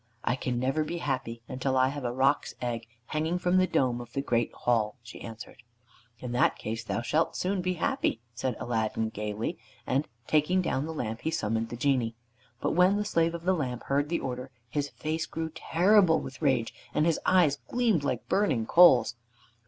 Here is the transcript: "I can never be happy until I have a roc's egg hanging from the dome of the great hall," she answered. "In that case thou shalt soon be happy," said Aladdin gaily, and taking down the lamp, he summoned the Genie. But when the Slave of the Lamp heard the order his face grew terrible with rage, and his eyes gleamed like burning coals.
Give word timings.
"I 0.23 0.35
can 0.35 0.57
never 0.59 0.83
be 0.83 0.97
happy 0.97 1.43
until 1.47 1.77
I 1.77 1.89
have 1.89 2.03
a 2.05 2.11
roc's 2.11 2.55
egg 2.59 2.87
hanging 3.05 3.37
from 3.37 3.57
the 3.57 3.67
dome 3.67 4.01
of 4.01 4.13
the 4.13 4.21
great 4.23 4.51
hall," 4.51 4.95
she 5.03 5.21
answered. 5.21 5.61
"In 6.17 6.31
that 6.31 6.55
case 6.57 6.83
thou 6.83 7.03
shalt 7.03 7.35
soon 7.35 7.61
be 7.61 7.73
happy," 7.75 8.19
said 8.33 8.55
Aladdin 8.59 9.09
gaily, 9.09 9.59
and 9.85 10.07
taking 10.25 10.59
down 10.59 10.87
the 10.87 10.91
lamp, 10.91 11.21
he 11.21 11.29
summoned 11.29 11.69
the 11.69 11.77
Genie. 11.77 12.15
But 12.59 12.71
when 12.71 12.97
the 12.97 13.05
Slave 13.05 13.35
of 13.35 13.43
the 13.43 13.53
Lamp 13.53 13.83
heard 13.83 14.09
the 14.09 14.21
order 14.21 14.49
his 14.69 14.89
face 14.89 15.27
grew 15.27 15.51
terrible 15.53 16.19
with 16.19 16.41
rage, 16.41 16.73
and 16.95 17.05
his 17.05 17.19
eyes 17.27 17.57
gleamed 17.67 18.03
like 18.03 18.27
burning 18.27 18.65
coals. 18.65 19.13